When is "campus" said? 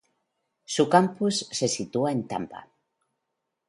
0.89-1.47